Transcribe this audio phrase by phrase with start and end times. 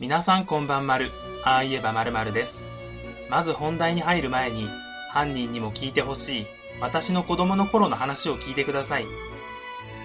[0.00, 1.12] 皆さんこんばんまる。
[1.44, 2.66] ああ言えばまるまるです。
[3.30, 4.68] まず本題に入る前に、
[5.12, 6.46] 犯人にも聞いてほしい、
[6.80, 9.06] 私の子供の頃の話を聞いてください。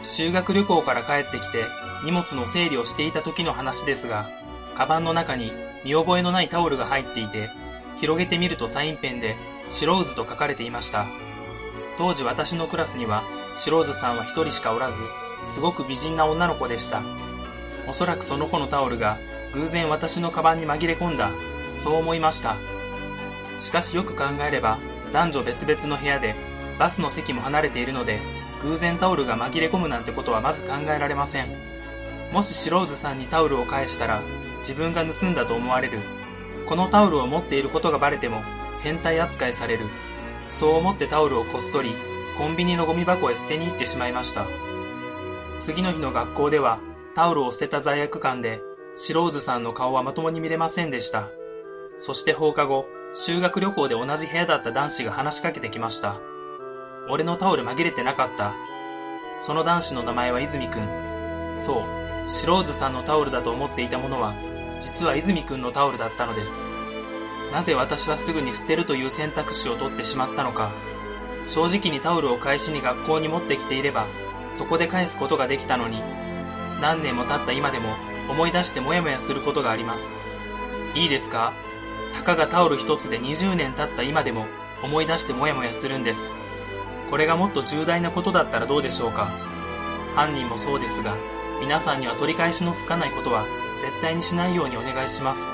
[0.00, 1.66] 修学旅行から帰ってきて、
[2.02, 4.26] 荷物の整理をしていた時の話ですが、
[4.74, 5.52] カバンの中に
[5.84, 7.50] 見覚えのないタオルが入っていて、
[7.96, 9.36] 広げてみるとサインペンで、
[9.68, 11.04] 白渦と書かれていました。
[11.98, 13.22] 当時私のクラスには、
[13.52, 15.04] 白渦さんは一人しかおらず、
[15.42, 17.02] すごく美人な女の子でした。
[17.86, 19.18] おそらくその子のタオルが
[19.54, 21.30] 偶然私のカバンに紛れ込んだ、
[21.74, 22.56] そう思いました。
[23.56, 24.78] しかしよく考えれば、
[25.12, 26.34] 男女別々の部屋で、
[26.78, 28.20] バスの席も離れているので、
[28.62, 31.48] 偶然タオルが紛れ込むなんてことはまず考えられません。
[32.32, 34.22] もし白渦さんにタオルを返したら、
[34.58, 36.00] 自分が盗んだと思われる。
[36.66, 38.42] このタオルを持っていることがバレても、
[38.80, 39.84] 変態扱いされる。
[40.48, 41.94] そう思ってタオルをこっそり、
[42.36, 44.46] コンビニのゴミ箱へ捨てに行ってしまいました。
[45.60, 46.80] 次の日の学校では、
[47.14, 48.60] タオルを捨てた罪悪感で、
[48.96, 51.28] 白渦さんの顔はまともに見れませんでした。
[51.96, 56.16] そして放課後、修学旅行で同じ部屋だった男子が話しかけてきました。
[57.08, 58.54] 俺のタオル紛れてなかった。
[59.40, 61.54] その男子の名前は泉くん。
[61.56, 64.32] そう、白渦さんのタオルだと思っていたものは、
[64.78, 66.62] 実は泉くんのタオルだったのです。
[67.52, 70.70] なぜ私はすぐに捨てるという選択肢を取ってしまったのか。
[71.48, 74.06] 正直にタオルを返しに学校に持ってきていれば、
[74.52, 76.00] そこで返すことができたのに、
[76.80, 77.88] 何年も経った今でも
[78.28, 80.16] 思い出してモヤモヤすることがあります。
[80.94, 81.52] いいですか？
[82.12, 84.46] たかがタオル一つで20年経った今でも
[84.82, 86.34] 思い出してモヤモヤするんです。
[87.10, 89.28] これがもっと重大なことだったらどうでしょうか？
[90.14, 91.16] 犯人もそうですが、
[91.60, 93.44] 皆さんには取り返しのつかないことは
[93.78, 95.52] 絶対にしないようにお願いします。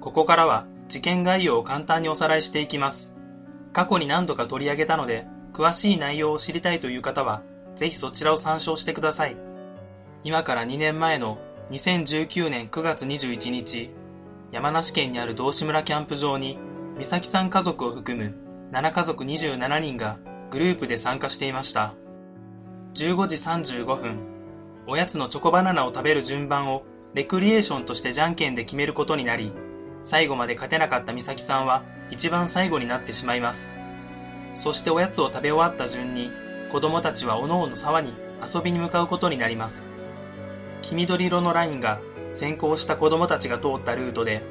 [0.00, 3.24] ここからは事件概要を簡単におさらいしていきます。
[3.72, 7.42] 過去に何度か取り上げたので、詳しい内容を知りたいという方は、
[7.82, 9.36] ぜひそちらを参照してください。
[10.22, 11.38] 今から2年前の
[11.70, 13.90] 2019年9月21日、
[14.52, 16.60] 山梨県にある道志村キャンプ場に、
[16.96, 18.36] 美咲さん家族を含む
[18.70, 20.20] 7家族27人が
[20.52, 21.94] グループで参加していました。
[22.94, 23.34] 15時
[23.74, 24.20] 35分、
[24.86, 29.52] おやつのチョコバナナを食べる順番をレクリエーションとしてじゃんけんで決めることになり、
[30.04, 33.76] 最後まで勝てなかった美咲さんは一番最後になってしまいます。
[34.54, 36.30] そしておやつを食べ終わった順に、
[36.72, 39.92] 子供たちは各々沢に遊びに向かうことになります。
[40.80, 42.00] 黄緑色のラインが
[42.30, 44.42] 先行した子供たちが通ったルートで、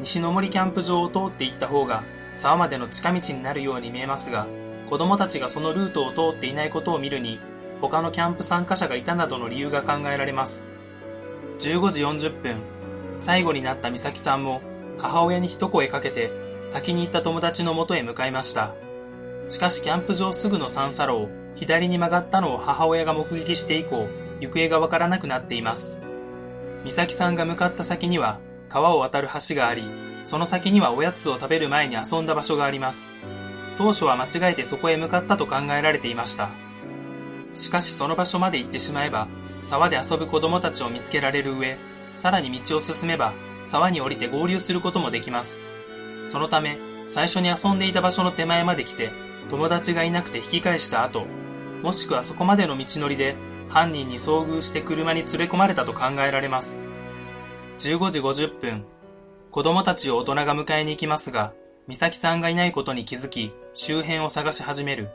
[0.00, 2.02] 西の森キャンプ場を通っていった方が
[2.34, 4.48] 沢までの近道になるように見えますが、
[4.90, 7.38] 子供たちがそのルートを通っていないことを見るに、
[7.80, 10.68] 他のキャンプ参加者がいたなどの理由が考えられます。
[11.60, 12.56] 15時40分、
[13.18, 14.62] 最後になった美咲さんも
[14.98, 16.32] 母親に一声かけて
[16.64, 18.74] 先に行った友達の元へ向かいました。
[19.46, 21.28] しかしキャンプ場すぐの三叉路、
[21.58, 24.08] 左に曲がったのを母親が目撃して以降、
[24.40, 26.00] 行方がわからなくなっています。
[26.84, 28.38] 美咲さんが向かった先には
[28.68, 29.82] 川を渡る橋があり、
[30.22, 33.14] その先にはおやつを食べる前に遊んだ場所があります。
[33.76, 36.50] 当初は間違えてそこへ向かったと考えられていました。
[37.54, 39.26] しかしその場所まで行ってしまえば、
[39.60, 41.76] 沢で遊ぶ子供たちを見つけられる上、
[42.14, 45.62] さらに道を進めば、沢に降りて合流することもできます。
[46.26, 49.10] そのため、最初に遊んでいた場所の手前まで来て、
[49.48, 51.26] 友達がいなくて引き返した後、
[51.82, 53.36] もしくはそこまでの道のりで、
[53.68, 56.82] 犯人に遭遇して車に連れ込まれたと考えられます。
[57.76, 58.84] 15時50分、
[59.50, 61.52] 子供たちを大人が迎えに行きますが、
[61.86, 65.08] 美咲さんがいないことに気づき、周辺を探し始める。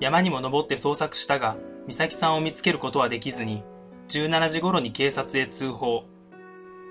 [0.00, 1.56] 山にも登って捜索したが、
[1.86, 3.64] 美咲さんを見つけることはできずに、
[4.08, 6.04] 17時頃に警察へ通報。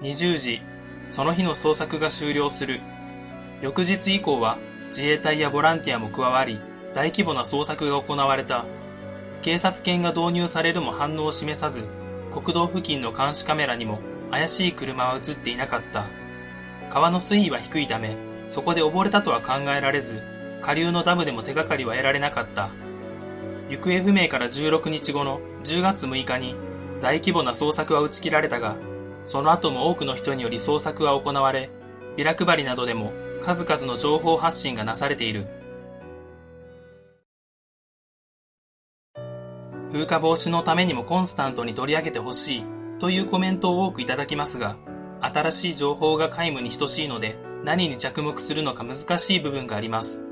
[0.02, 0.62] 20時、
[1.10, 2.82] その日の捜索が終了する。
[3.62, 4.58] 翌日以降は
[4.88, 6.60] 自衛隊やボランティアも加わり、
[6.94, 8.66] 大規模な捜索が行われた。
[9.42, 11.88] 警察犬が導入されるも反応を示さず、
[12.32, 14.00] 国道付近の監視カメラにも
[14.30, 16.06] 怪しい車は映っていなかった。
[16.90, 18.18] 川の水位は低いため、
[18.50, 20.22] そこで溺れたとは考えられず、
[20.62, 22.70] 下流のダムでも手がかりは得られなかった。
[23.70, 26.56] 行方不明から16日後の10月6日に
[27.02, 28.76] 大規模な捜索は打ち切られたが、
[29.24, 31.70] その後も多くの人により捜索は行われ、
[32.16, 33.12] ビラ配りなどでも
[33.42, 35.46] 数々の情報発信がなされている。
[39.98, 42.64] 風化防止のためにもコンスタントに取り上げてほしい
[43.00, 44.76] というコメントを多くいただきますが、
[45.22, 50.28] 新しい情報が皆無に等しいので何に着目するのか難しい部分があります。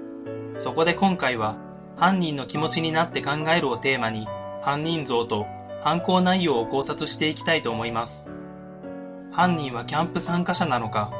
[0.55, 1.57] そこで今回は
[1.97, 4.27] 犯人の気持ちになって考えるをテーマに
[4.61, 5.47] 犯人像と
[5.81, 8.31] 犯行内容を考察していきたいと思います。
[9.31, 11.11] 犯人はキャンプ参加者なのか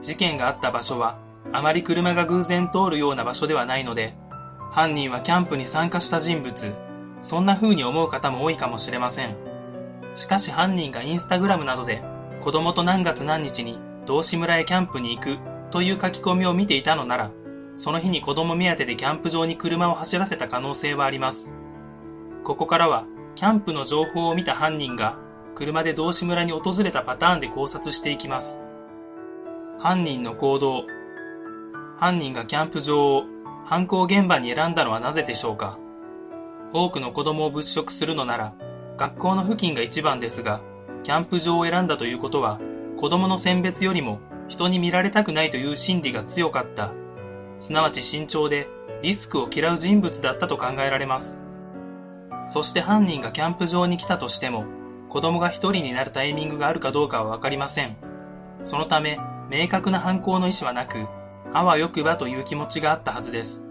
[0.00, 1.20] 事件があった場所は
[1.52, 4.14] あまり車が偶然通るような場所ではないので、
[4.72, 6.89] 犯人はキャンプに参加した人物、
[7.20, 9.36] そんな風に思う方も多いかもしれません。
[10.14, 12.02] しかし犯人がインスタグラムなどで
[12.40, 15.38] 子供と何月何日に道志村へキャンプに行く
[15.70, 17.30] という書き込みを見ていたのなら、
[17.74, 21.58] その日に子供目当てでキャンプ場に車を走らせた可能性はあります。
[22.44, 23.04] ここからは、
[23.36, 25.18] キャンプの情報を見た犯人が
[25.54, 28.64] 車で道志村に訪れたパターンで考察していきます。
[29.78, 30.84] 犯人の行動。
[31.96, 33.24] 犯人がキャンプ場を
[33.64, 35.78] 犯行現場に選んだのはなぜでしょうか
[36.72, 38.54] 多くの子供を物色するのなら、
[38.96, 40.60] 学校の付近が一番ですが、
[41.02, 42.60] キャンプ場を選んだということは、
[42.96, 46.92] 子供の選別よりも人に見られたくないという心理が強かった。
[47.56, 48.68] すなわち慎重で
[49.02, 51.42] リスクを嫌う人物だったと考えられます。
[52.44, 54.64] そして犯人がキャンプ場に来たとしても、
[55.08, 57.96] 子供が一人になるタイミングがあるかどうかはわかりません。
[58.62, 59.18] そのため、
[59.50, 61.08] 明確な犯行の意思はなく、
[61.52, 63.68] あわよくばという気持ちがあったはずです。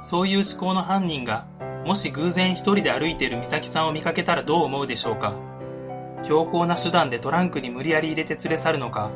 [0.00, 1.46] そういう思考の犯人が、
[1.88, 5.32] もし偶然一人で歩いている美咲さんを見かけたらどう思うでしょうか？
[6.22, 9.10] 強硬な手段でトランクに無理やり入れて連れ去るのか、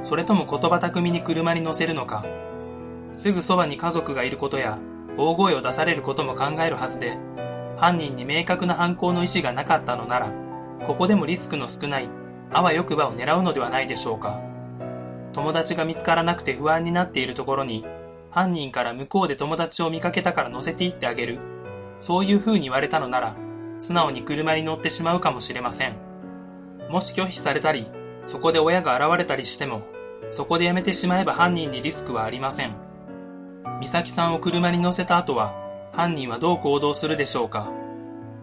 [0.00, 2.24] それとも言葉巧みに車に乗せるのか、
[3.12, 4.78] すぐそばに家族がいることや、
[5.16, 7.18] 大声を出されることも考えるはずで、
[7.76, 10.32] 犯人に明確な犯行の意思がなかったのなら、
[10.84, 12.08] ここでもリスクの少ない、
[12.52, 14.40] あわよくばを狙うのではないでしょうか？
[15.32, 17.84] 友達が見つからなくて不安になっているところに、
[18.30, 21.40] 犯人から向こうで友達を見かけたから乗せていってあげる。
[22.02, 23.36] そういう風に言われたのなら、
[23.78, 25.94] 素直に車に乗ってしまうかもしれません。
[26.90, 27.86] もし拒否されたり、
[28.22, 29.82] そこで親が現れたりしても、
[30.26, 32.72] そこでやめてしまえば犯人にリスクはありません。
[33.80, 35.54] 美咲さんを車に乗せた後は、
[35.92, 37.72] 犯人はどう行動するでしょうか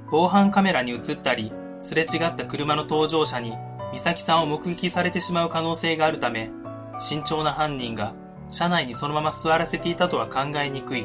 [0.09, 1.51] 防犯カメラに映ったり、
[1.81, 3.51] すれ違った車の搭乗者に
[3.91, 6.50] 美咲さんを目撃されてしまう可能性があるため、
[6.97, 8.13] 慎重な犯人が
[8.47, 11.03] 車内にそのまま座らせていたとは考えにくい。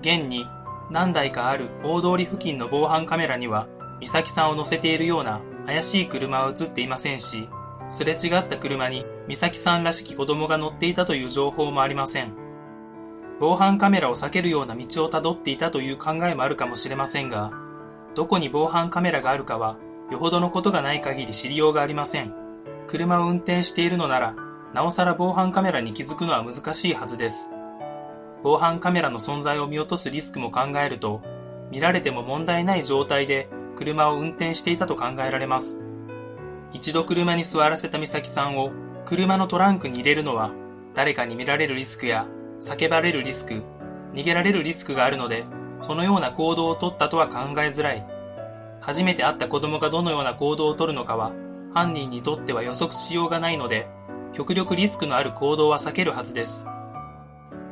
[0.00, 0.46] 現に
[0.90, 3.68] 何台かある大通り付近の防犯カメラには、
[4.00, 7.48] 美咲さんを乗せているような怪しい車は映っていませんし、
[7.88, 12.34] すれ違った車に美咲さんらしき子供が乗っていたという情報もありません。
[13.38, 17.52] 防犯カメラを避けるような道をたどっていたという考えもあるかもしれませんが、
[18.14, 19.76] どこに防犯カメラがあるかは、
[20.10, 22.34] よほどのことがない限り知りようがありません。
[22.88, 24.34] 車を運転しているのなら、
[24.74, 27.54] なおさら防犯カメラに気づくのは難しいはずです。
[28.42, 31.20] 防犯カメラの存在を見落とすリスクも考えると、
[31.70, 35.84] 見られても問題ない状態で車を運転していたと考えられます。
[36.72, 38.72] 一度車に座らせた美咲さんを
[39.04, 40.52] 車のトランクに入れるのは
[40.94, 42.26] 誰かに見られるリスクや
[42.60, 43.62] 叫ばれるリスク、
[44.12, 45.44] 逃げられるリスクがあるので、
[45.78, 48.06] そのような行動をとったとは考えづらい。
[48.80, 51.32] 初めて会った子供がどのような行動をとるのかは
[51.72, 53.88] 犯人にとっては予測しようがないので、
[54.32, 56.66] 極力リスクのある行動は避けるはずです。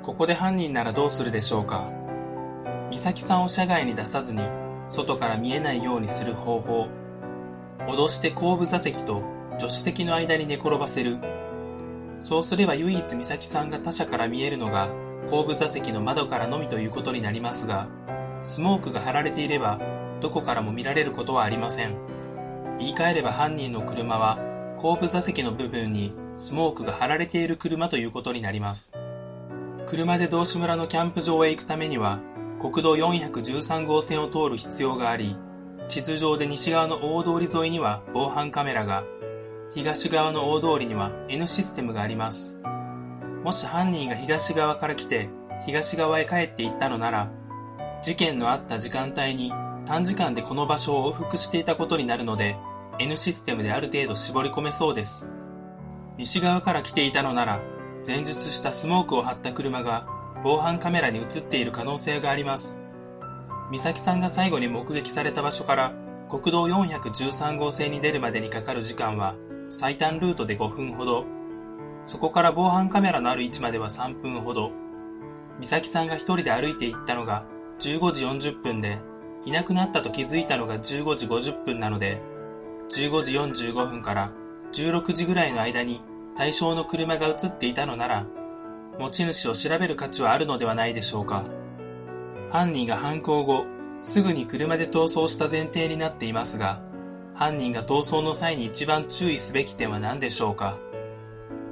[0.09, 1.87] ここで犯人ならどうするでしょうか？
[2.91, 4.41] 美咲さんを車外に出さずに
[4.89, 6.89] 外から見えないようにする方法。
[7.81, 9.23] 脅して後部座席と
[9.59, 11.19] 助手席の間に寝転ばせる。
[12.23, 14.89] そうすれば唯一美咲さんが他車から見えるのが
[15.31, 17.87] 後部座席の窓からのみということになりますが
[18.43, 19.79] スモークが貼られていれば
[20.23, 21.95] どこからも見られることはありません。
[22.79, 24.39] 言い換えれば犯人の車は
[24.79, 28.99] 後部座席の部分にスモークが貼られている車ということになります。
[29.89, 32.19] 車で道志村のキャンプ場へ行くためには
[32.61, 35.35] 国道413号線を通る必要があり、
[35.89, 39.03] 地図上で西側の大通り沿いには防犯カメラが、
[39.71, 42.63] 東側の大通りには N システムがあります。
[43.43, 45.31] もし犯人が東側から来て
[45.65, 47.31] 東側へ帰っていったのなら、
[48.03, 49.55] 事件のあった時間帯に
[49.87, 52.57] 短時間でこの場所を往復していたことになるので、
[52.99, 55.33] N システムである程度絞り込めそうです。
[56.19, 60.07] 西側から来ていたのなら、前述したスモークを張った車が
[60.43, 62.83] 防犯カメラに映っている可能性があります。
[63.71, 65.93] 美咲さんが最後に目撃された場所から
[66.29, 69.35] 国道413号線に出るまでにかかる時間は
[69.71, 71.25] 最短ルートで5分ほど。
[72.05, 74.73] そこから防犯カメラのある位置までは3分ほど。
[75.61, 77.45] 美咲さんが一人で歩いて行ったのが
[77.81, 78.99] 15時40分で、
[79.45, 82.21] いなくなったと気づいたのが15時50分なので、
[82.91, 84.33] 15時45分から
[84.73, 86.01] 16時ぐらいの間に
[86.39, 88.25] 対象の車が映っていたのなら、
[88.97, 91.43] 持ち主を調べる価値はあるのではないでしょうか。
[92.49, 93.67] 犯人が犯行後、
[93.99, 96.81] すぐに車で逃走した前提になっていますが、
[97.35, 100.79] 犯人が逃走の際に一番注意すべき点は何でしょうか。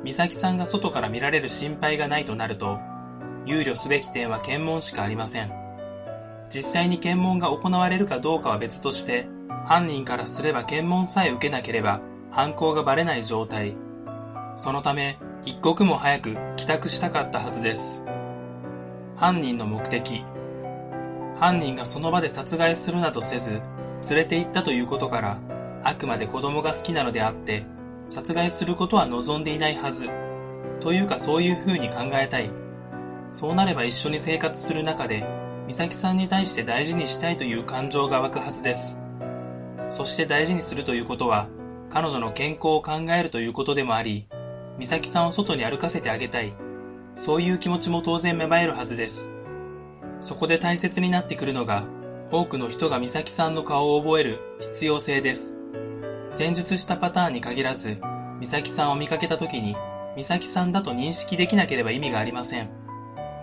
[0.02, 2.80] 美咲さんが外から見られる心配がないとなると、
[3.44, 5.52] 憂慮すべき点は検問しかありません。
[6.50, 9.28] 実際に検問が行われるかどうかは別として、
[9.64, 12.00] 犯人からすれば検問さえ受けなければ
[12.32, 13.76] 犯行がバレない状態、
[14.56, 18.06] そのため、一刻も早く帰宅したかったはずです。
[19.14, 20.24] 犯人の目的。
[21.38, 23.60] 犯人がその場で殺害するなどせず、
[24.10, 25.38] 連れて行ったということから、
[25.84, 27.64] あくまで子供が好きなのであって、
[28.04, 30.08] 殺害することは望んでいないはず。
[30.80, 32.48] というかそういう風に考えたい。
[33.32, 35.26] そうなれば一緒に生活する中で、
[35.66, 39.04] 美咲さんに対して大事にしたいという感情が湧くはずです。
[39.88, 41.46] そして大事にするということは、
[41.90, 44.26] 彼女の健康を考えるということでもあり、
[44.78, 46.52] 美咲さんを外に歩かせてあげたい。
[47.14, 49.30] そういう気持ちも当然芽生えるはずです。
[50.20, 51.84] そこで大切になってくるのが、
[52.30, 55.58] 多くの人が美咲さんの顔を覚える必要性です。
[56.38, 58.00] 前述したパターンに限らず、
[58.40, 59.76] 美咲さんを見かけた時に、
[60.16, 62.68] 美咲さんだと認識できなければ意味がありません。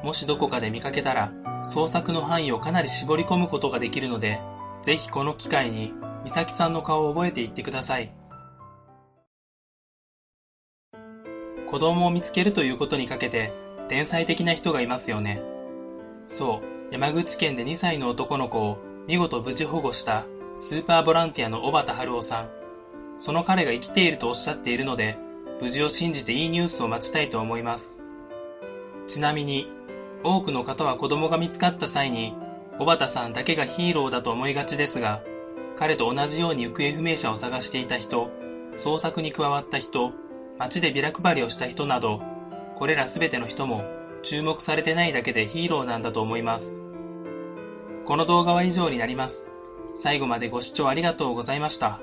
[0.03, 1.31] もしどこかで見かけたら、
[1.63, 4.39] 創作の範囲をかなり絞り込むことができるので、
[4.81, 8.09] ぜひこの機会に、美咲さんの顔を覚えていってください。
[11.73, 13.51] 子供を見つけるということにかけて、
[13.87, 15.41] 天才的な人がいますよね。
[16.27, 18.77] そう、山口県で2歳の男の子を
[19.07, 20.23] 見事無事保護した
[20.55, 22.49] スーパーボランティアの小畑春夫さん。
[23.17, 25.17] その彼が生きているとおっしゃっているので、
[25.61, 28.05] 無事を信じていいニュースを待ちたいと思います。
[29.07, 29.65] ちなみに、
[30.23, 32.35] 多くの方は子供が見つかった際に、
[32.77, 35.23] 小畑さんだけがヒーローだと思いがちですが、
[35.75, 38.29] 彼と同じように行方不明者を探していた人、
[38.75, 40.13] 捜索に加わった人、
[40.63, 42.21] 街でビラ配りをした人など、
[42.75, 43.83] これらすべての人も
[44.21, 46.81] 注目されてないだけでヒーローなんだと思います。
[48.05, 49.51] この動画は以上になります。
[49.97, 51.99] 最後までご視聴ありがとうございました。